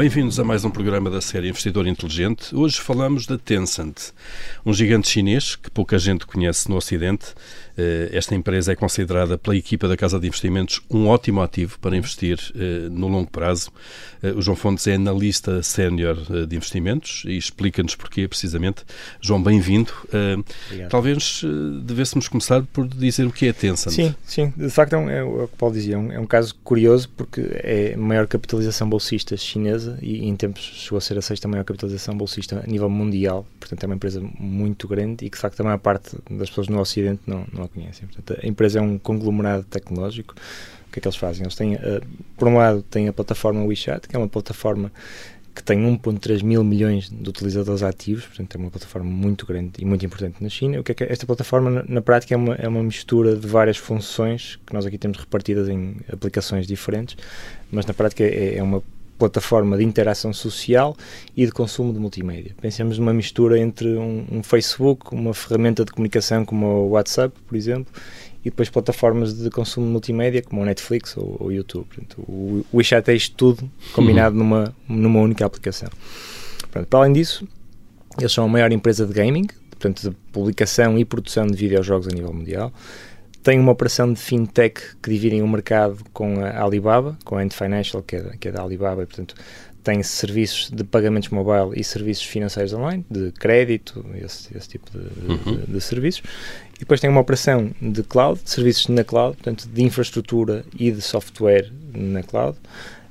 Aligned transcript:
Bem-vindos 0.00 0.40
a 0.40 0.44
mais 0.44 0.64
um 0.64 0.70
programa 0.70 1.10
da 1.10 1.20
série 1.20 1.50
Investidor 1.50 1.86
Inteligente. 1.86 2.56
Hoje 2.56 2.80
falamos 2.80 3.26
da 3.26 3.36
Tencent, 3.36 4.14
um 4.64 4.72
gigante 4.72 5.06
chinês 5.06 5.56
que 5.56 5.70
pouca 5.70 5.98
gente 5.98 6.24
conhece 6.24 6.70
no 6.70 6.76
Ocidente. 6.76 7.34
Eh, 7.76 8.08
esta 8.12 8.34
empresa 8.34 8.72
é 8.72 8.74
considerada 8.74 9.36
pela 9.36 9.54
equipa 9.54 9.86
da 9.86 9.98
Casa 9.98 10.18
de 10.18 10.26
Investimentos 10.26 10.80
um 10.90 11.06
ótimo 11.06 11.42
ativo 11.42 11.78
para 11.78 11.94
investir 11.94 12.38
eh, 12.54 12.88
no 12.90 13.08
longo 13.08 13.30
prazo. 13.30 13.70
Eh, 14.22 14.32
o 14.32 14.40
João 14.40 14.56
Fontes 14.56 14.86
é 14.86 14.94
analista 14.94 15.62
sénior 15.62 16.16
de 16.46 16.56
investimentos 16.56 17.22
e 17.26 17.36
explica-nos 17.36 17.94
porquê, 17.94 18.26
precisamente. 18.26 18.84
João, 19.20 19.42
bem-vindo. 19.42 19.92
Talvez 20.88 21.42
devêssemos 21.82 22.26
começar 22.26 22.62
por 22.72 22.88
dizer 22.88 23.26
o 23.26 23.32
que 23.32 23.46
é 23.46 23.50
a 23.50 23.54
Tencent. 23.54 23.92
Sim, 23.92 24.14
sim. 24.24 24.52
De 24.56 24.70
facto, 24.70 24.94
é, 24.94 24.98
um, 24.98 25.10
é 25.10 25.22
o 25.22 25.48
que 25.48 25.56
Paulo 25.56 25.74
dizia, 25.74 25.94
é 25.94 25.98
um, 25.98 26.12
é 26.12 26.18
um 26.18 26.26
caso 26.26 26.54
curioso 26.64 27.08
porque 27.16 27.42
é 27.52 27.92
a 27.94 27.98
maior 27.98 28.26
capitalização 28.26 28.88
bolsista 28.88 29.36
chinesa 29.36 29.89
e 30.00 30.26
em 30.26 30.36
tempos 30.36 30.62
chegou 30.62 30.98
a 30.98 31.00
ser 31.00 31.18
a 31.18 31.22
sexta 31.22 31.48
maior 31.48 31.64
capitalização 31.64 32.16
bolsista 32.16 32.62
a 32.64 32.66
nível 32.66 32.88
mundial. 32.90 33.46
Portanto, 33.58 33.82
é 33.82 33.86
uma 33.86 33.94
empresa 33.94 34.20
muito 34.38 34.86
grande 34.88 35.24
e 35.24 35.30
que, 35.30 35.36
de 35.36 35.40
facto, 35.40 35.60
a 35.60 35.64
maior 35.64 35.78
parte 35.78 36.16
das 36.30 36.48
pessoas 36.48 36.68
no 36.68 36.80
Ocidente 36.80 37.22
não, 37.26 37.46
não 37.52 37.64
a 37.64 37.68
conhecem. 37.68 38.06
Portanto, 38.08 38.40
a 38.42 38.46
empresa 38.46 38.78
é 38.78 38.82
um 38.82 38.98
conglomerado 38.98 39.64
tecnológico. 39.64 40.34
O 40.88 40.92
que 40.92 40.98
é 40.98 41.02
que 41.02 41.06
eles 41.06 41.16
fazem? 41.16 41.44
Eles 41.44 41.54
têm, 41.54 41.74
uh, 41.76 42.02
por 42.36 42.48
um 42.48 42.56
lado, 42.56 42.82
têm 42.82 43.08
a 43.08 43.12
plataforma 43.12 43.64
WeChat, 43.64 44.08
que 44.08 44.16
é 44.16 44.18
uma 44.18 44.28
plataforma 44.28 44.90
que 45.54 45.62
tem 45.62 45.78
1.3 45.78 46.42
mil 46.42 46.62
milhões 46.62 47.10
de 47.10 47.28
utilizadores 47.28 47.82
ativos, 47.82 48.24
portanto 48.24 48.54
é 48.54 48.58
uma 48.58 48.70
plataforma 48.70 49.10
muito 49.10 49.44
grande 49.44 49.72
e 49.78 49.84
muito 49.84 50.04
importante 50.06 50.42
na 50.42 50.48
China. 50.48 50.80
O 50.80 50.84
que 50.84 50.92
é 50.92 50.94
que 50.94 51.04
é? 51.04 51.12
esta 51.12 51.26
plataforma, 51.26 51.84
na 51.88 52.00
prática, 52.00 52.34
é 52.34 52.36
uma, 52.36 52.54
é 52.54 52.68
uma 52.68 52.82
mistura 52.82 53.36
de 53.36 53.46
várias 53.46 53.76
funções 53.76 54.58
que 54.66 54.72
nós 54.72 54.86
aqui 54.86 54.96
temos 54.96 55.18
repartidas 55.18 55.68
em 55.68 55.96
aplicações 56.10 56.66
diferentes, 56.66 57.16
mas 57.70 57.84
na 57.84 57.92
prática 57.92 58.24
é, 58.24 58.56
é 58.56 58.62
uma 58.62 58.82
plataforma 59.20 59.76
de 59.76 59.84
interação 59.84 60.32
social 60.32 60.96
e 61.36 61.44
de 61.44 61.52
consumo 61.52 61.92
de 61.92 61.98
multimédia. 61.98 62.54
Pensemos 62.58 62.98
numa 62.98 63.12
mistura 63.12 63.58
entre 63.58 63.96
um, 63.96 64.26
um, 64.32 64.42
Facebook, 64.42 65.14
uma 65.14 65.34
ferramenta 65.34 65.84
de 65.84 65.92
comunicação 65.92 66.42
como 66.46 66.66
o 66.66 66.88
WhatsApp, 66.92 67.38
por 67.46 67.54
exemplo, 67.54 67.92
e 68.42 68.48
depois 68.48 68.70
plataformas 68.70 69.34
de 69.34 69.50
consumo 69.50 69.86
de 69.86 69.92
multimédia 69.92 70.42
como 70.42 70.62
o 70.62 70.64
Netflix 70.64 71.14
ou 71.18 71.36
o 71.38 71.52
YouTube. 71.52 71.84
Portanto, 71.84 72.22
o, 72.22 72.64
WeChat 72.72 73.10
é 73.10 73.14
isto 73.14 73.36
tudo 73.36 73.70
combinado 73.92 74.34
uhum. 74.34 74.42
numa, 74.42 74.74
numa 74.88 75.20
única 75.20 75.44
aplicação. 75.44 75.90
Portanto, 76.60 76.86
para 76.88 77.00
além 77.00 77.12
disso, 77.12 77.46
eles 78.18 78.32
são 78.32 78.44
a 78.44 78.48
maior 78.48 78.72
empresa 78.72 79.06
de 79.06 79.12
gaming, 79.12 79.46
portanto, 79.68 80.08
de 80.08 80.16
publicação 80.32 80.98
e 80.98 81.04
produção 81.04 81.46
de 81.46 81.56
videojogos 81.56 82.08
a 82.08 82.10
nível 82.10 82.32
mundial 82.32 82.72
tem 83.42 83.58
uma 83.58 83.72
operação 83.72 84.12
de 84.12 84.20
fintech 84.20 84.96
que 85.02 85.10
dividem 85.10 85.42
o 85.42 85.48
mercado 85.48 85.98
com 86.12 86.44
a 86.44 86.62
Alibaba, 86.62 87.18
com 87.24 87.36
a 87.36 87.42
Ant 87.42 87.54
Financial, 87.54 88.02
que 88.02 88.16
é, 88.16 88.22
que 88.38 88.48
é 88.48 88.52
da 88.52 88.62
Alibaba, 88.62 89.02
e, 89.02 89.06
portanto, 89.06 89.34
tem 89.82 90.02
serviços 90.02 90.70
de 90.70 90.84
pagamentos 90.84 91.30
mobile 91.30 91.78
e 91.78 91.82
serviços 91.82 92.24
financeiros 92.24 92.72
online, 92.72 93.04
de 93.10 93.32
crédito, 93.32 94.04
esse, 94.14 94.56
esse 94.56 94.68
tipo 94.68 94.90
de, 94.90 95.32
uhum. 95.32 95.56
de, 95.56 95.72
de, 95.72 95.80
serviços. 95.80 96.22
E 96.76 96.80
depois 96.80 97.00
tem 97.00 97.08
uma 97.08 97.20
operação 97.20 97.70
de 97.80 98.02
cloud, 98.02 98.40
de 98.42 98.50
serviços 98.50 98.88
na 98.88 99.04
cloud, 99.04 99.36
portanto, 99.36 99.66
de 99.66 99.82
infraestrutura 99.82 100.64
e 100.78 100.90
de 100.90 101.00
software 101.00 101.72
na 101.94 102.22
cloud. 102.22 102.58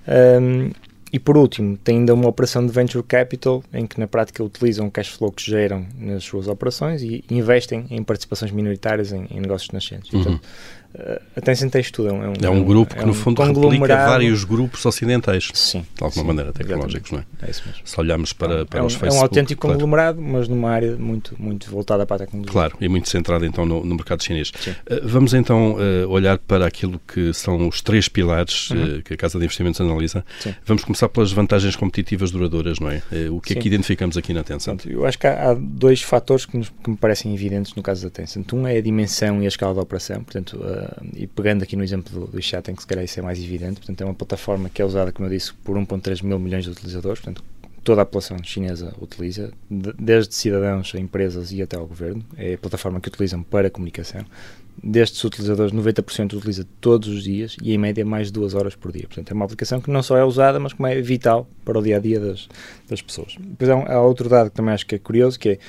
Um, 0.08 0.72
e 1.12 1.20
por 1.20 1.38
último, 1.38 1.78
tem 1.78 1.98
ainda 1.98 2.14
uma 2.14 2.28
operação 2.28 2.66
de 2.66 2.72
venture 2.72 3.04
capital 3.04 3.64
em 3.74 3.88
que 3.88 4.00
na 4.00 4.08
prática 4.08 4.44
utilizam 4.44 4.88
o 4.88 4.92
cash 4.92 5.10
flow 5.10 5.32
que 5.32 5.44
geram 5.44 5.86
nas 5.98 6.24
suas 6.24 6.48
operações 6.48 7.02
e 7.02 7.24
investem 7.30 7.88
em 7.90 8.04
participações 8.04 8.52
minoritárias 8.52 9.12
em, 9.12 9.26
em 9.32 9.40
negócios 9.40 9.72
nascentes. 9.72 10.12
Uhum. 10.14 10.24
Portanto, 10.24 10.48
a 11.36 11.42
Tencent 11.42 11.92
tudo. 11.92 12.10
É 12.10 12.14
um, 12.14 12.34
é 12.42 12.50
um 12.50 12.64
grupo 12.64 12.96
é 12.96 13.00
que, 13.00 13.06
no 13.06 13.14
fundo, 13.14 13.42
replica 13.42 13.96
vários 13.96 14.44
grupos 14.44 14.84
ocidentais. 14.86 15.50
Sim. 15.54 15.86
De 15.96 16.04
alguma 16.04 16.22
sim, 16.22 16.28
maneira, 16.28 16.52
tecnológicos, 16.52 17.12
não 17.12 17.20
é? 17.20 17.26
É 17.44 17.52
isso 17.52 17.64
mesmo. 17.66 17.82
Se 17.86 18.00
olharmos 18.00 18.34
para, 18.34 18.66
para 18.66 18.80
é 18.80 18.82
um, 18.82 18.86
os 18.86 18.94
Facebook... 18.94 19.16
É 19.16 19.20
um 19.20 19.22
autêntico 19.22 19.62
claro. 19.62 19.76
conglomerado, 19.76 20.22
mas 20.22 20.48
numa 20.48 20.70
área 20.72 20.96
muito, 20.98 21.36
muito 21.38 21.70
voltada 21.70 22.06
para 22.06 22.16
a 22.16 22.20
tecnologia. 22.20 22.52
Claro, 22.52 22.76
e 22.82 22.90
muito 22.90 23.08
centrada, 23.08 23.46
então, 23.46 23.66
no, 23.66 23.86
no 23.86 23.96
mercado 23.96 24.24
chinês. 24.24 24.50
Uh, 24.50 25.08
vamos, 25.08 25.34
então, 25.34 25.74
uh, 25.76 26.10
olhar 26.10 26.40
para 26.40 26.66
aquilo 26.66 27.00
que 27.08 27.34
são 27.34 27.68
os 27.68 27.82
três 27.82 28.10
pilares 28.10 28.72
uhum. 28.72 29.02
que 29.04 29.14
a 29.14 29.18
Casa 29.18 29.38
de 29.38 29.46
Investimentos 29.46 29.80
analisa. 29.80 30.26
Sim. 30.40 30.56
Vamos 30.66 30.84
começar 30.84 31.08
pelas 31.10 31.32
vantagens 31.32 31.76
competitivas 31.76 32.32
duradouras, 32.32 32.80
não 32.80 32.90
é? 32.90 33.02
o 33.32 33.40
que 33.40 33.54
é 33.54 33.56
que 33.56 33.68
identificamos 33.68 34.18
aqui 34.18 34.34
na 34.34 34.44
Tencent? 34.44 34.86
eu 34.86 35.06
acho 35.06 35.20
que 35.20 35.28
há, 35.28 35.52
há 35.52 35.54
dois 35.54 36.02
fatores 36.02 36.46
que, 36.46 36.58
nos, 36.58 36.70
que, 36.70 36.90
me 36.90 36.98
parecem 36.98 37.34
evidentes 37.34 37.76
no 37.76 37.84
caso 37.84 38.04
da 38.04 38.10
Tencent. 38.10 38.52
Um 38.54 38.66
é 38.66 38.78
a 38.78 38.82
dimensão 38.82 39.42
e 39.42 39.46
a 39.46 39.48
escala 39.48 39.74
da 39.74 39.82
operação, 39.82 40.24
portanto, 40.24 40.60
e 41.16 41.28
pegando 41.28 41.64
aqui 41.64 41.76
no 41.76 41.84
exemplo 41.84 42.12
do, 42.12 42.28
do 42.28 42.42
chat, 42.42 42.70
em 42.70 42.76
que 42.76 42.82
se 42.82 42.88
calhar 42.88 43.04
isso 43.04 43.20
é 43.20 43.24
mais 43.24 43.40
evidente, 43.40 43.80
portanto 43.80 44.02
é 44.02 44.06
uma 44.06 44.14
plataforma 44.14 44.70
que 44.70 44.82
é 44.82 44.86
usada, 44.86 45.12
como 45.12 45.28
eu 45.28 45.32
disse, 45.32 45.54
por 45.54 45.78
1.3 45.78 46.24
mil 46.24 46.40
milhões 46.40 46.64
de 46.64 46.72
utilizadores, 46.72 47.20
portanto 47.20 47.44
toda 47.84 48.02
a 48.02 48.06
população 48.06 48.38
chinesa 48.44 48.94
utiliza, 49.02 49.52
desde 49.70 50.36
cidadãos 50.36 50.94
a 50.94 51.00
empresas 51.00 51.52
e 51.52 51.62
até 51.62 51.78
ao 51.78 51.88
governo, 51.88 52.24
é 52.38 52.54
a 52.54 52.58
plataforma 52.58 53.00
que 53.00 53.08
utilizam 53.08 53.42
para 53.42 53.70
comunicação. 53.70 54.24
Destes 54.82 55.24
utilizadores, 55.24 55.74
90% 55.74 56.34
utiliza 56.34 56.66
todos 56.80 57.10
os 57.10 57.24
dias 57.24 57.58
e 57.62 57.74
em 57.74 57.78
média 57.78 58.06
mais 58.06 58.28
de 58.28 58.34
duas 58.34 58.54
horas 58.54 58.76
por 58.76 58.92
dia. 58.92 59.08
Portanto, 59.08 59.32
é 59.32 59.34
uma 59.34 59.44
aplicação 59.44 59.82
que 59.82 59.92
não 59.92 60.02
só 60.02 60.18
é 60.18 60.24
usada, 60.24 60.60
mas 60.60 60.72
como 60.72 60.88
é 60.88 61.02
vital 61.02 61.50
para 61.66 61.78
o 61.78 61.82
dia 61.82 61.98
a 61.98 62.00
dia 62.00 62.20
das, 62.20 62.48
das 62.88 63.02
pessoas. 63.02 63.36
Depois 63.40 63.70
há, 63.70 63.76
um, 63.76 63.86
há 63.86 64.02
outro 64.02 64.30
dado 64.30 64.50
que 64.50 64.56
também 64.56 64.74
acho 64.74 64.86
que 64.86 64.96
é 64.96 65.00
curioso, 65.00 65.38
que 65.38 65.50
é 65.50 65.60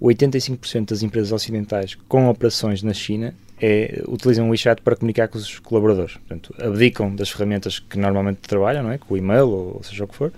85% 0.00 0.90
das 0.90 1.02
empresas 1.02 1.32
ocidentais 1.32 1.94
com 2.08 2.28
operações 2.28 2.82
na 2.82 2.92
China 2.92 3.34
é, 3.60 4.02
utilizam 4.06 4.46
o 4.46 4.50
WeChat 4.50 4.82
para 4.82 4.96
comunicar 4.96 5.28
com 5.28 5.38
os 5.38 5.58
colaboradores. 5.60 6.16
Portanto, 6.16 6.54
abdicam 6.58 7.14
das 7.14 7.30
ferramentas 7.30 7.78
que 7.78 7.98
normalmente 7.98 8.38
trabalham, 8.38 8.82
não 8.82 8.92
é? 8.92 8.98
com 8.98 9.14
o 9.14 9.16
e-mail 9.16 9.48
ou 9.48 9.82
seja 9.82 10.04
o 10.04 10.08
que 10.08 10.14
for, 10.14 10.32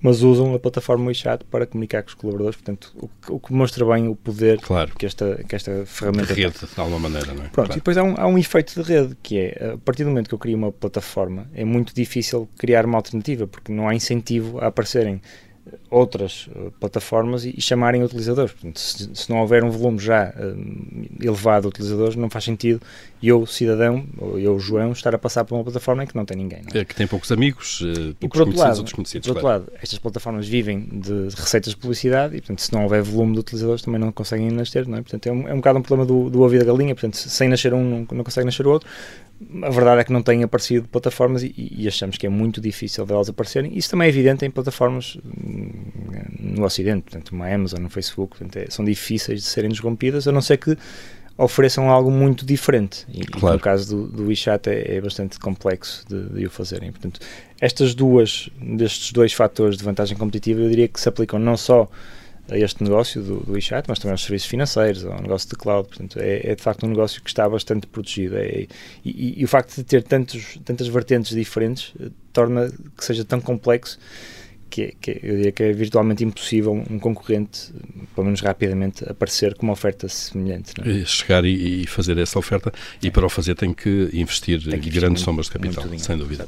mas 0.00 0.22
usam 0.22 0.54
a 0.54 0.58
plataforma 0.58 1.06
WeChat 1.06 1.44
para 1.44 1.66
comunicar 1.66 2.02
com 2.02 2.08
os 2.08 2.14
colaboradores. 2.14 2.56
Portanto, 2.56 2.92
o, 2.96 3.34
o 3.34 3.40
que 3.40 3.52
mostra 3.52 3.84
bem 3.84 4.08
o 4.08 4.14
poder 4.14 4.60
claro. 4.60 4.92
que, 4.96 5.04
esta, 5.04 5.42
que 5.48 5.56
esta 5.56 5.84
ferramenta 5.84 6.32
de 6.32 6.42
rede, 6.42 6.58
tem. 6.58 6.68
de 6.68 6.80
alguma 6.80 7.00
maneira, 7.00 7.34
não 7.34 7.44
é? 7.44 7.48
Pronto, 7.48 7.54
claro. 7.54 7.72
e 7.72 7.76
depois 7.76 7.96
há 7.96 8.04
um, 8.04 8.14
há 8.16 8.26
um 8.26 8.38
efeito 8.38 8.80
de 8.80 8.88
rede, 8.88 9.16
que 9.20 9.38
é, 9.38 9.72
a 9.74 9.78
partir 9.78 10.04
do 10.04 10.10
momento 10.10 10.28
que 10.28 10.34
eu 10.34 10.38
crio 10.38 10.56
uma 10.56 10.70
plataforma, 10.70 11.48
é 11.54 11.64
muito 11.64 11.92
difícil 11.94 12.48
criar 12.56 12.86
uma 12.86 12.98
alternativa, 12.98 13.48
porque 13.48 13.72
não 13.72 13.88
há 13.88 13.94
incentivo 13.94 14.60
a 14.60 14.68
aparecerem 14.68 15.20
outras 15.90 16.48
uh, 16.54 16.70
plataformas 16.78 17.44
e, 17.44 17.54
e, 17.56 17.60
chamarem 17.60 18.02
utilizadores. 18.02 18.52
Portanto, 18.52 18.78
se, 18.78 19.10
se, 19.12 19.28
não 19.28 19.40
houver 19.40 19.64
um 19.64 19.70
volume 19.70 19.98
já 19.98 20.30
uh, 20.30 21.24
elevado 21.24 21.62
de 21.62 21.68
utilizadores, 21.68 22.14
não 22.14 22.30
faz 22.30 22.44
sentido 22.44 22.80
eu, 23.22 23.44
cidadão, 23.44 24.06
ou 24.16 24.38
eu, 24.38 24.58
João, 24.58 24.92
estar 24.92 25.14
a 25.14 25.18
passar 25.18 25.44
por 25.44 25.56
uma 25.56 25.64
plataforma 25.64 26.04
em 26.04 26.06
que 26.06 26.16
não 26.16 26.24
tem 26.24 26.36
ninguém. 26.36 26.62
Não 26.62 26.78
é? 26.78 26.82
é 26.82 26.84
que 26.84 26.94
tem 26.94 27.06
poucos 27.06 27.30
amigos, 27.32 27.80
uh, 27.80 28.14
poucos 28.18 28.38
e 28.38 28.42
outro 28.42 28.58
lado, 28.58 28.76
outros 28.76 28.92
conhecidos. 28.92 29.26
Por 29.26 29.32
outro 29.32 29.42
claro. 29.42 29.64
lado, 29.64 29.72
estas 29.82 29.98
plataformas 29.98 30.48
vivem 30.48 30.88
de 30.92 31.28
receitas 31.34 31.72
de 31.72 31.76
publicidade 31.76 32.36
e, 32.36 32.40
portanto, 32.40 32.60
se 32.60 32.72
não 32.72 32.84
houver 32.84 33.02
volume 33.02 33.34
de 33.34 33.40
utilizadores, 33.40 33.82
também 33.82 34.00
não 34.00 34.12
conseguem 34.12 34.50
nascer, 34.50 34.86
não 34.86 34.98
é? 34.98 35.02
Portanto, 35.02 35.26
é 35.26 35.32
um, 35.32 35.48
é 35.48 35.52
um 35.52 35.56
bocado 35.56 35.78
um 35.80 35.82
problema 35.82 36.06
do, 36.06 36.30
do 36.30 36.40
ovo 36.42 36.54
e 36.54 36.58
da 36.58 36.64
galinha, 36.64 36.94
portanto, 36.94 37.16
sem 37.16 37.48
nascer 37.48 37.74
um, 37.74 37.82
não, 37.82 38.06
não 38.12 38.24
consegue 38.24 38.46
nascer 38.46 38.66
o 38.66 38.70
outro. 38.70 38.88
A 39.62 39.70
verdade 39.70 40.02
é 40.02 40.04
que 40.04 40.12
não 40.12 40.22
têm 40.22 40.42
aparecido 40.42 40.86
plataformas 40.86 41.42
e, 41.42 41.54
e 41.56 41.88
achamos 41.88 42.18
que 42.18 42.26
é 42.26 42.28
muito 42.28 42.60
difícil 42.60 43.06
delas 43.06 43.28
aparecerem. 43.28 43.76
Isso 43.76 43.90
também 43.90 44.06
é 44.06 44.08
evidente 44.10 44.44
em 44.44 44.50
plataformas 44.50 45.16
hum, 45.24 45.70
no 46.38 46.64
Ocidente, 46.64 47.02
portanto, 47.02 47.30
uma 47.30 47.52
Amazon, 47.52 47.80
no 47.80 47.90
Facebook, 47.90 48.36
portanto, 48.36 48.56
é, 48.56 48.70
são 48.70 48.84
difíceis 48.84 49.40
de 49.40 49.46
serem 49.46 49.70
desrompidas, 49.70 50.26
a 50.26 50.32
não 50.32 50.40
ser 50.40 50.56
que 50.56 50.76
ofereçam 51.36 51.88
algo 51.88 52.10
muito 52.10 52.44
diferente. 52.44 53.06
E, 53.12 53.24
claro. 53.24 53.56
no 53.56 53.62
caso 53.62 53.96
do, 53.96 54.06
do 54.08 54.26
WeChat 54.26 54.68
é, 54.68 54.96
é 54.96 55.00
bastante 55.00 55.38
complexo 55.40 56.04
de, 56.06 56.28
de, 56.28 56.46
o 56.46 56.50
fazerem. 56.50 56.90
Portanto, 56.90 57.20
estas 57.60 57.94
duas, 57.94 58.50
destes 58.60 59.12
dois 59.12 59.32
fatores 59.32 59.78
de 59.78 59.84
vantagem 59.84 60.16
competitiva, 60.16 60.60
eu 60.60 60.68
diria 60.68 60.86
que 60.86 61.00
se 61.00 61.08
aplicam 61.08 61.38
não 61.38 61.56
só 61.56 61.88
a 62.50 62.58
este 62.58 62.82
negócio 62.82 63.22
do, 63.22 63.40
do 63.40 63.52
WeChat, 63.52 63.88
mas 63.88 63.98
também 63.98 64.12
aos 64.12 64.22
serviços 64.22 64.48
financeiros, 64.48 65.04
ao 65.06 65.22
negócio 65.22 65.48
de 65.48 65.56
cloud. 65.56 65.88
Portanto, 65.88 66.18
é, 66.20 66.50
é 66.50 66.54
de 66.54 66.62
facto 66.62 66.84
um 66.84 66.88
negócio 66.88 67.22
que 67.22 67.30
está 67.30 67.48
bastante 67.48 67.86
protegido. 67.86 68.36
É, 68.36 68.66
e, 68.66 68.68
e, 69.04 69.40
e, 69.40 69.44
o 69.44 69.48
facto 69.48 69.74
de 69.76 69.84
ter 69.84 70.02
tantos, 70.02 70.58
tantas 70.64 70.88
vertentes 70.88 71.34
diferentes 71.34 71.94
eh, 72.00 72.08
torna 72.32 72.70
que 72.96 73.04
seja 73.04 73.24
tão 73.24 73.40
complexo 73.40 73.98
que, 74.70 74.82
é, 74.82 74.92
que 75.00 75.10
é, 75.10 75.20
eu 75.22 75.36
diria 75.36 75.52
que 75.52 75.62
é 75.62 75.72
virtualmente 75.72 76.24
impossível 76.24 76.72
um 76.72 76.98
concorrente, 76.98 77.72
pelo 78.14 78.26
menos 78.26 78.40
rapidamente, 78.40 79.04
aparecer 79.08 79.54
com 79.54 79.66
uma 79.66 79.72
oferta 79.72 80.08
semelhante. 80.08 80.72
É? 80.80 81.04
Chegar 81.04 81.44
e, 81.44 81.82
e, 81.82 81.86
fazer 81.86 82.16
essa 82.18 82.38
oferta, 82.38 82.72
é. 82.72 83.06
e 83.06 83.10
para 83.10 83.26
o 83.26 83.28
fazer 83.28 83.54
tem 83.56 83.74
que 83.74 84.08
investir, 84.12 84.62
tem 84.62 84.70
que 84.70 84.76
investir 84.76 85.00
grandes 85.00 85.22
somas 85.22 85.46
de 85.46 85.52
capital, 85.52 85.84
sem 85.98 86.16
dúvida. 86.16 86.44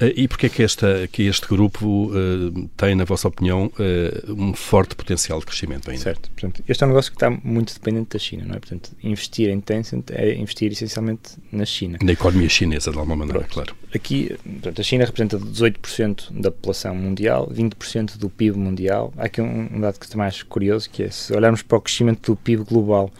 Uh, 0.00 0.12
e 0.14 0.28
porquê 0.28 0.46
é 0.46 0.48
que, 0.48 0.62
esta, 0.62 1.08
que 1.10 1.22
este 1.22 1.46
grupo 1.48 2.10
uh, 2.10 2.68
tem, 2.76 2.94
na 2.94 3.04
vossa 3.04 3.26
opinião, 3.26 3.72
uh, 3.78 4.32
um 4.32 4.52
forte 4.52 4.94
potencial 4.94 5.40
de 5.40 5.46
crescimento 5.46 5.90
ainda? 5.90 6.02
Certo. 6.02 6.30
Portanto, 6.30 6.62
este 6.68 6.82
é 6.82 6.86
um 6.86 6.90
negócio 6.90 7.10
que 7.10 7.16
está 7.16 7.30
muito 7.30 7.72
dependente 7.72 8.10
da 8.10 8.18
China, 8.18 8.44
não 8.44 8.54
é? 8.54 8.58
Portanto, 8.58 8.90
investir 9.02 9.48
em 9.48 9.60
Tencent 9.60 10.10
é 10.10 10.34
investir 10.34 10.70
essencialmente 10.72 11.32
na 11.50 11.64
China. 11.64 11.98
Na 12.02 12.12
economia 12.12 12.48
chinesa, 12.48 12.90
de 12.90 12.98
alguma 12.98 13.16
maneira, 13.16 13.40
Pronto. 13.40 13.54
claro. 13.54 13.81
Aqui, 13.94 14.36
portanto, 14.42 14.80
a 14.80 14.84
China 14.84 15.04
representa 15.04 15.38
18% 15.38 16.40
da 16.40 16.50
população 16.50 16.94
mundial, 16.94 17.46
20% 17.48 18.16
do 18.16 18.30
PIB 18.30 18.56
mundial. 18.56 19.12
Há 19.18 19.24
aqui 19.24 19.42
um, 19.42 19.68
um, 19.70 19.80
dado 19.80 19.98
que 19.98 20.08
também 20.08 20.26
acho 20.26 20.46
curioso, 20.46 20.88
que 20.88 21.02
é 21.02 21.10
se 21.10 21.34
olharmos 21.34 21.62
para 21.62 21.76
o 21.76 21.80
crescimento 21.80 22.32
do 22.32 22.36
PIB 22.36 22.64
global 22.64 23.10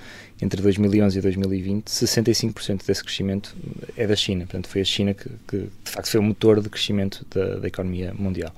entre 0.41 0.61
2011 0.63 1.19
e 1.19 1.23
2020, 1.23 1.85
65% 1.87 2.87
desse 2.87 3.05
crescimento 3.05 3.55
é 3.97 4.07
da 4.07 4.17
China. 4.17 4.45
Portanto, 4.45 4.69
foi 4.69 4.81
a 4.81 4.85
China 4.85 5.15
que, 5.15 5.29
que 5.47 5.59
de 5.59 5.91
facto 5.91 6.11
foi 6.11 6.19
o 6.19 6.23
motor 6.23 6.61
de 6.61 6.69
crescimento 6.69 7.25
da, 7.31 7.59
da 7.59 7.69
economia 7.69 8.13
mundial. 8.13 8.53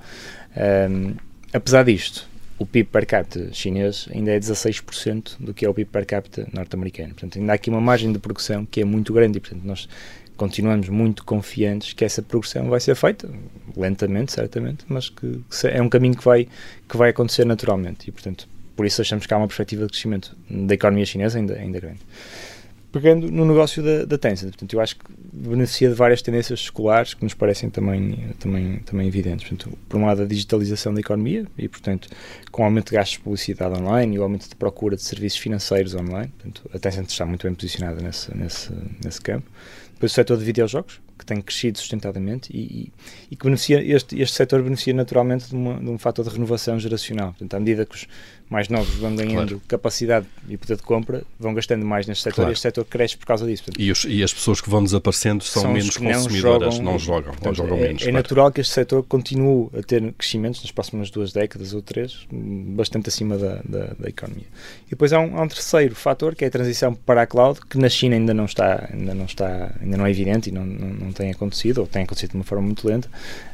Um, 0.89 1.15
apesar 1.53 1.83
disto, 1.83 2.27
o 2.57 2.65
PIB 2.65 2.89
per 2.89 3.05
capita 3.05 3.53
chinês 3.53 4.07
ainda 4.11 4.31
é 4.31 4.39
16% 4.39 5.35
do 5.39 5.53
que 5.53 5.65
é 5.65 5.69
o 5.69 5.73
PIB 5.73 5.91
per 5.91 6.05
capita 6.05 6.47
norte-americano. 6.53 7.09
Portanto, 7.09 7.37
ainda 7.37 7.51
há 7.51 7.55
aqui 7.55 7.69
uma 7.69 7.81
margem 7.81 8.11
de 8.11 8.19
progressão 8.19 8.65
que 8.65 8.81
é 8.81 8.85
muito 8.85 9.13
grande 9.13 9.37
e, 9.37 9.41
portanto, 9.41 9.63
nós 9.63 9.87
continuamos 10.37 10.89
muito 10.89 11.23
confiantes 11.23 11.93
que 11.93 12.03
essa 12.03 12.21
progressão 12.21 12.69
vai 12.69 12.79
ser 12.79 12.95
feita, 12.95 13.29
lentamente, 13.75 14.31
certamente, 14.31 14.85
mas 14.87 15.09
que, 15.09 15.41
que 15.49 15.67
é 15.67 15.81
um 15.81 15.89
caminho 15.89 16.15
que 16.15 16.23
vai, 16.23 16.47
que 16.87 16.97
vai 16.97 17.09
acontecer 17.09 17.45
naturalmente 17.45 18.07
e, 18.07 18.11
portanto, 18.11 18.47
por 18.75 18.85
isso 18.85 19.01
achamos 19.01 19.25
que 19.25 19.33
há 19.33 19.37
uma 19.37 19.47
perspectiva 19.47 19.83
de 19.83 19.89
crescimento 19.89 20.35
da 20.49 20.73
economia 20.73 21.05
chinesa 21.05 21.37
ainda, 21.37 21.55
ainda 21.55 21.79
grande. 21.79 21.99
Pegando 22.95 23.29
no 23.29 23.43
negócio 23.43 23.83
da, 23.83 24.05
da 24.05 24.17
Tencent, 24.17 24.51
portanto, 24.51 24.71
eu 24.71 24.79
acho 24.79 24.95
que 24.95 25.03
beneficia 25.33 25.89
de 25.89 25.95
várias 25.95 26.21
tendências 26.21 26.61
escolares 26.61 27.13
que 27.13 27.25
nos 27.25 27.33
parecem 27.33 27.69
também, 27.69 28.33
também, 28.39 28.77
também 28.85 29.05
evidentes. 29.05 29.49
Portanto, 29.49 29.77
por 29.89 29.99
um 29.99 30.05
lado, 30.05 30.21
a 30.21 30.25
digitalização 30.25 30.93
da 30.93 31.01
economia 31.01 31.45
e, 31.57 31.67
portanto, 31.67 32.07
com 32.53 32.61
o 32.61 32.65
aumento 32.65 32.91
de 32.91 32.93
gastos 32.93 33.17
de 33.17 33.23
publicidade 33.25 33.77
online 33.77 34.15
e 34.15 34.19
o 34.19 34.23
aumento 34.23 34.47
de 34.47 34.55
procura 34.55 34.95
de 34.95 35.03
serviços 35.03 35.39
financeiros 35.39 35.93
online. 35.93 36.31
Portanto, 36.37 36.69
a 36.73 36.79
Tencent 36.79 37.09
está 37.09 37.25
muito 37.25 37.45
bem 37.45 37.53
posicionada 37.53 38.01
nesse, 38.01 38.33
nesse, 38.33 38.71
nesse 39.03 39.19
campo. 39.19 39.51
Depois 39.95 40.13
o 40.13 40.15
setor 40.15 40.37
de 40.37 40.45
videojogos, 40.45 41.01
que 41.25 41.33
tem 41.33 41.41
crescido 41.41 41.79
sustentadamente 41.79 42.49
e, 42.53 42.59
e, 42.59 42.93
e 43.31 43.35
que 43.35 43.43
beneficia, 43.43 43.83
este, 43.83 44.21
este 44.21 44.35
setor 44.35 44.61
beneficia 44.61 44.93
naturalmente 44.93 45.49
de, 45.49 45.55
uma, 45.55 45.79
de, 45.79 45.89
um 45.89 45.97
fator 45.97 46.23
de 46.23 46.31
renovação 46.31 46.79
geracional. 46.79 47.29
Portanto, 47.29 47.53
à 47.55 47.59
medida 47.59 47.85
que 47.85 47.95
os 47.95 48.07
mais 48.49 48.69
novos 48.69 48.93
vão 48.95 49.15
ganhando 49.15 49.47
claro. 49.47 49.61
capacidade 49.67 50.27
e 50.47 50.55
poder 50.55 50.77
de 50.77 50.83
compra, 50.83 51.23
vão 51.39 51.53
gastando 51.53 51.83
mais 51.83 52.05
neste 52.05 52.23
setor 52.23 52.35
claro. 52.35 52.51
e 52.51 52.53
este 52.53 52.61
setor 52.61 52.85
cresce 52.85 53.17
por 53.17 53.25
causa 53.25 53.45
disso. 53.45 53.63
Portanto, 53.63 53.81
e, 53.81 53.91
os, 53.91 54.05
e, 54.05 54.23
as 54.23 54.33
pessoas 54.33 54.61
que 54.61 54.69
vão 54.69 54.83
desaparecendo 54.83 55.43
são, 55.43 55.63
são 55.63 55.73
menos 55.73 55.97
consumidoras, 55.97 56.77
não 56.77 56.83
jogam, 56.83 56.91
não 56.91 56.99
jogam, 56.99 57.31
portanto, 57.31 57.47
ou 57.47 57.55
jogam 57.55 57.77
é, 57.77 57.81
menos. 57.81 58.01
É 58.01 58.05
claro. 58.05 58.17
natural 58.17 58.51
que 58.51 58.61
este 58.61 58.73
setor 58.73 59.03
continue 59.03 59.69
a 59.77 59.81
ter 59.81 60.13
crescimentos 60.13 60.61
nas 60.61 60.71
próximas 60.71 61.09
duas 61.09 61.33
décadas 61.33 61.73
ou 61.73 61.81
três, 61.81 62.27
bastante 62.31 63.09
acima 63.09 63.37
da, 63.37 63.61
da, 63.65 63.93
da 63.97 64.09
economia. 64.09 64.45
E 64.85 64.91
depois 64.91 65.11
há 65.11 65.19
um, 65.19 65.37
há 65.37 65.41
um, 65.41 65.47
terceiro 65.47 65.95
fator, 65.95 66.35
que 66.35 66.45
é 66.45 66.47
a 66.47 66.51
transição 66.51 66.93
para 66.93 67.23
a 67.23 67.27
cloud, 67.27 67.59
que 67.67 67.77
na 67.79 67.89
China 67.89 68.15
ainda 68.15 68.33
não 68.33 68.45
está, 68.45 68.89
ainda 68.93 69.15
não 69.15 69.25
está, 69.25 69.73
ainda 69.81 69.97
não 69.97 70.05
é 70.05 70.11
evidente 70.11 70.49
e 70.49 70.51
não, 70.51 70.65
não, 70.65 70.87
não 70.87 71.11
tem 71.15 71.31
acontecido, 71.31 71.79
ou 71.79 71.87
tem 71.87 72.03
acontecido 72.03 72.31
de 72.31 72.37
uma 72.37 72.43
forma 72.43 72.63
muito 72.63 72.87
lenta. 72.87 73.09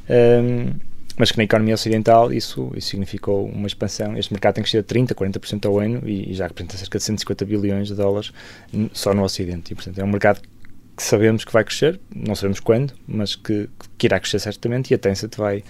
Um, 0.09 0.73
mas 1.17 1.31
que 1.31 1.37
na 1.37 1.43
economia 1.43 1.75
ocidental 1.75 2.33
isso, 2.33 2.71
isso 2.75 2.89
significou 2.89 3.45
uma 3.45 3.67
expansão. 3.67 4.17
Este 4.17 4.33
mercado 4.33 4.55
tem 4.55 4.63
crescido 4.63 4.81
a 4.81 4.93
30%, 4.93 5.13
40% 5.13 5.65
ao 5.65 5.79
ano 5.79 6.01
e, 6.05 6.31
e 6.31 6.33
já 6.33 6.47
representa 6.47 6.77
cerca 6.77 6.97
de 6.97 7.03
150 7.03 7.45
bilhões 7.45 7.87
de 7.89 7.95
dólares 7.95 8.31
só 8.93 9.13
no 9.13 9.23
Ocidente. 9.23 9.71
E, 9.71 9.75
portanto, 9.75 9.99
é 9.99 10.03
um 10.03 10.07
mercado 10.07 10.41
que 10.95 11.03
sabemos 11.03 11.43
que 11.43 11.51
vai 11.51 11.63
crescer, 11.63 11.99
não 12.15 12.35
sabemos 12.35 12.59
quando, 12.59 12.93
mas 13.07 13.35
que, 13.35 13.69
que 13.97 14.07
irá 14.07 14.19
crescer 14.19 14.39
certamente 14.39 14.91
e 14.91 14.95
a 14.95 14.97
Tencent 14.97 15.35
vai 15.35 15.63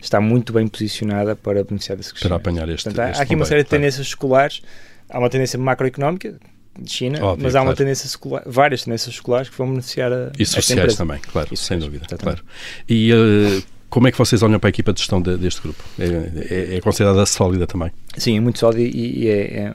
estar 0.00 0.20
muito 0.20 0.52
bem 0.52 0.66
posicionada 0.66 1.36
para 1.36 1.62
beneficiar 1.64 1.96
desse 1.96 2.10
crescimento. 2.10 2.40
Para 2.40 2.50
apanhar 2.50 2.68
este, 2.68 2.84
portanto, 2.84 3.10
este 3.10 3.20
há 3.20 3.22
aqui 3.22 3.34
uma 3.34 3.44
série 3.44 3.62
de 3.62 3.70
tendências 3.70 4.06
escolares. 4.06 4.62
Há 5.08 5.18
uma 5.18 5.28
tendência 5.30 5.58
macroeconómica, 5.58 6.38
China, 6.86 7.22
Óbvio, 7.22 7.44
mas 7.44 7.54
há 7.54 7.62
uma 7.62 7.74
tendência 7.74 8.08
secular, 8.08 8.42
várias 8.46 8.84
tendências 8.84 9.14
seculares 9.14 9.48
que 9.48 9.56
vão 9.56 9.68
beneficiar 9.68 10.12
a 10.12 10.32
E 10.38 10.46
sociais 10.46 10.96
também, 10.96 11.20
claro, 11.20 11.52
Isso 11.52 11.64
sem 11.64 11.78
dúvida. 11.78 12.06
Claro. 12.16 12.42
E 12.88 13.12
uh, 13.12 13.62
como 13.92 14.08
é 14.08 14.10
que 14.10 14.16
vocês 14.16 14.42
olham 14.42 14.58
para 14.58 14.68
a 14.68 14.70
equipa 14.70 14.90
de 14.90 15.00
gestão 15.00 15.20
de, 15.20 15.36
deste 15.36 15.60
grupo? 15.60 15.84
É, 15.98 16.72
é, 16.72 16.76
é, 16.76 16.80
considerada 16.80 17.26
sólida 17.26 17.66
também? 17.66 17.92
Sim, 18.16 18.38
é 18.38 18.40
muito 18.40 18.58
sólida 18.58 18.80
e, 18.80 19.24
e 19.24 19.28
é, 19.28 19.40
é, 19.40 19.74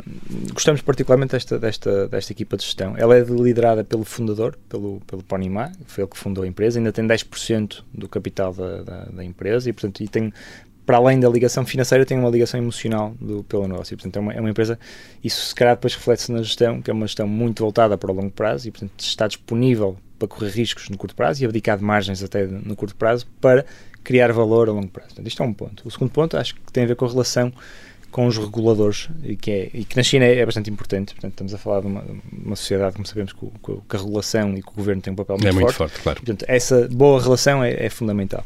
gostamos 0.52 0.82
particularmente 0.82 1.34
desta, 1.34 1.60
desta, 1.60 2.08
desta 2.08 2.32
equipa 2.32 2.58
de 2.58 2.64
gestão. 2.64 2.96
Ela 2.98 3.16
é 3.16 3.22
liderada 3.22 3.84
pelo 3.84 4.04
fundador, 4.04 4.58
pelo, 4.68 5.00
pelo 5.06 5.22
Pony 5.22 5.52
Ma, 5.52 5.72
foi 5.86 6.04
ele 6.04 6.10
que 6.10 6.18
fundou 6.18 6.44
a 6.44 6.48
empresa, 6.48 6.80
ainda 6.80 6.92
tem 6.92 7.06
10% 7.06 7.84
do 7.94 8.10
capital 8.10 8.56
da, 8.56 8.82
da, 8.82 9.06
da, 9.06 9.24
empresa 9.24 9.70
e, 9.70 9.74
portanto, 9.74 10.02
e 10.02 10.08
tem 10.08 10.34
para 10.88 10.98
além 10.98 11.20
da 11.20 11.28
ligação 11.28 11.66
financeira, 11.66 12.06
tem 12.06 12.18
uma 12.18 12.30
ligação 12.30 12.58
emocional 12.58 13.14
do, 13.20 13.44
pelo 13.44 13.68
negócio. 13.68 13.94
E, 13.94 13.98
portanto, 13.98 14.16
é 14.16 14.20
uma, 14.22 14.34
é 14.34 14.40
uma 14.40 14.50
empresa, 14.50 14.80
isso 15.22 15.48
se 15.48 15.54
calhar 15.54 15.76
depois 15.76 15.94
reflete-se 15.94 16.32
na 16.32 16.42
gestão, 16.42 16.82
que 16.82 16.90
é 16.90 16.94
uma 16.94 17.06
gestão 17.06 17.28
muito 17.28 17.62
voltada 17.62 17.98
para 17.98 18.10
o 18.10 18.16
longo 18.16 18.32
prazo 18.32 18.70
e, 18.70 18.72
portanto, 18.72 18.94
está 18.98 19.28
disponível 19.28 19.98
para 20.18 20.30
correr 20.30 20.50
riscos 20.50 20.88
no 20.90 20.98
curto 20.98 21.14
prazo 21.14 21.44
e 21.44 21.46
abdicar 21.46 21.78
de 21.78 21.84
margens 21.84 22.24
até 22.24 22.48
no 22.48 22.74
curto 22.74 22.96
prazo 22.96 23.28
para 23.42 23.66
criar 24.02 24.32
valor 24.32 24.70
a 24.70 24.72
longo 24.72 24.88
prazo. 24.88 25.10
Portanto, 25.10 25.28
isto 25.28 25.44
é 25.44 25.46
um 25.46 25.54
ponto. 25.54 25.86
O 25.86 25.92
segundo 25.92 26.10
ponto 26.10 26.38
acho 26.38 26.56
que 26.56 26.72
tem 26.72 26.86
a 26.86 26.88
ver 26.88 26.96
com 26.96 27.04
a 27.04 27.10
relação 27.10 27.52
com 28.12 28.26
os 28.26 28.38
reguladores 28.38 29.10
e 29.24 29.36
que, 29.36 29.52
é, 29.52 29.70
e 29.74 29.84
que 29.86 29.96
na 29.96 30.04
China 30.04 30.26
é, 30.26 30.38
é 30.38 30.46
bastante 30.46 30.70
importante. 30.70 31.14
Portanto, 31.14 31.34
estamos 31.34 31.54
a 31.54 31.58
falar 31.58 31.82
de 31.82 31.88
uma, 31.88 32.04
uma 32.32 32.56
sociedade, 32.56 32.96
como 32.96 33.06
sabemos, 33.06 33.34
que, 33.34 33.40
que, 33.40 33.96
a 33.96 34.00
regulação 34.00 34.56
e 34.58 34.62
que 34.62 34.70
o 34.70 34.74
governo 34.74 35.02
tem 35.02 35.14
um 35.14 35.16
papel 35.16 35.36
muito, 35.36 35.48
é 35.48 35.52
muito 35.52 35.74
forte. 35.74 36.00
claro. 36.02 36.20
Portanto, 36.20 36.46
essa 36.48 36.88
boa 36.90 37.22
relação 37.22 37.64
é, 37.64 37.86
é 37.86 37.90
fundamental. 37.90 38.44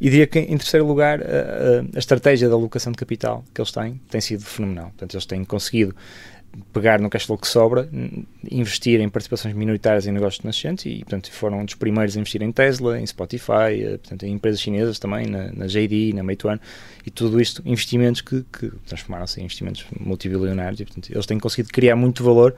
E 0.00 0.10
diria 0.10 0.26
que, 0.26 0.40
em 0.40 0.56
terceiro 0.56 0.86
lugar, 0.86 1.20
a, 1.20 1.24
a, 1.24 1.80
a, 1.94 1.98
estratégia 1.98 2.48
da 2.48 2.54
alocação 2.54 2.90
de 2.90 2.98
capital 2.98 3.44
que 3.54 3.60
eles 3.60 3.70
têm 3.70 4.00
tem 4.10 4.20
sido 4.20 4.44
fenomenal. 4.44 4.86
Portanto, 4.86 5.14
eles 5.14 5.26
têm 5.26 5.44
conseguido 5.44 5.94
pegar 6.72 7.00
no 7.00 7.08
cash 7.08 7.24
flow 7.24 7.38
que 7.38 7.46
sobra, 7.46 7.88
investir 8.50 9.00
em 9.00 9.08
participações 9.08 9.54
minoritárias 9.54 10.06
em 10.06 10.12
negócios 10.12 10.44
nascentes 10.44 10.86
e, 10.86 10.98
portanto, 10.98 11.30
foram 11.32 11.60
um 11.60 11.64
dos 11.64 11.74
primeiros 11.74 12.16
a 12.16 12.20
investir 12.20 12.42
em 12.42 12.52
Tesla, 12.52 13.00
em 13.00 13.06
Spotify, 13.06 13.82
eh, 13.82 13.98
portanto, 13.98 14.24
em 14.24 14.32
empresas 14.32 14.60
chinesas 14.60 14.98
também, 14.98 15.26
na, 15.26 15.50
na 15.52 15.66
JD, 15.66 16.12
na 16.14 16.22
Meituan, 16.22 16.60
e 17.06 17.10
tudo 17.10 17.40
isto, 17.40 17.62
investimentos 17.64 18.20
que, 18.20 18.44
que 18.52 18.70
transformaram-se 18.86 19.40
em 19.40 19.44
investimentos 19.44 19.86
multibilionários 19.98 20.80
e, 20.80 20.84
portanto, 20.84 21.10
eles 21.10 21.26
têm 21.26 21.38
conseguido 21.38 21.70
criar 21.70 21.96
muito 21.96 22.22
valor 22.22 22.54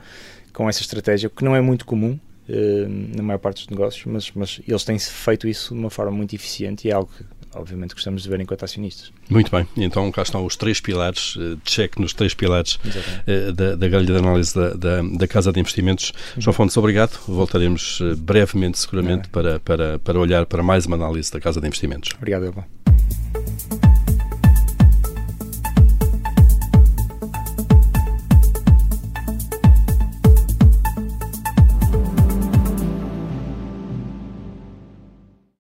com 0.51 0.69
essa 0.69 0.81
estratégia, 0.81 1.27
o 1.27 1.29
que 1.29 1.43
não 1.43 1.55
é 1.55 1.61
muito 1.61 1.85
comum 1.85 2.19
uh, 2.49 3.15
na 3.15 3.23
maior 3.23 3.39
parte 3.39 3.57
dos 3.57 3.67
negócios, 3.67 4.05
mas, 4.05 4.31
mas 4.31 4.61
eles 4.67 4.83
têm 4.83 4.97
feito 4.97 5.47
isso 5.47 5.73
de 5.73 5.79
uma 5.79 5.89
forma 5.89 6.11
muito 6.11 6.33
eficiente 6.33 6.87
e 6.87 6.91
é 6.91 6.93
algo 6.93 7.09
que 7.15 7.23
obviamente 7.55 7.93
gostamos 7.93 8.23
de 8.23 8.29
ver 8.29 8.39
enquanto 8.39 8.63
acionistas. 8.63 9.11
Muito 9.29 9.51
bem, 9.51 9.67
então 9.77 10.11
cá 10.11 10.21
estão 10.21 10.45
os 10.45 10.55
três 10.55 10.79
pilares, 10.79 11.35
eh, 11.39 11.57
cheque 11.65 12.01
nos 12.01 12.13
três 12.13 12.33
pilares 12.33 12.75
uh, 12.75 13.51
da, 13.53 13.75
da 13.75 13.87
grelha 13.87 14.05
de 14.05 14.15
análise 14.15 14.53
da, 14.53 14.69
da, 14.73 15.01
da, 15.01 15.27
Casa 15.27 15.51
de 15.51 15.59
Investimentos. 15.59 16.13
Uhum. 16.35 16.41
João 16.41 16.53
Fontes, 16.53 16.77
obrigado. 16.77 17.19
Voltaremos 17.27 17.99
uh, 17.99 18.15
brevemente, 18.15 18.79
seguramente, 18.79 19.29
para, 19.29 19.59
para, 19.59 19.99
para 19.99 20.19
olhar 20.19 20.45
para 20.45 20.61
mais 20.61 20.85
uma 20.85 20.95
análise 20.95 21.31
da 21.31 21.39
Casa 21.39 21.59
de 21.59 21.67
Investimentos. 21.67 22.11
Obrigado, 22.17 22.45
Eva. 22.45 22.84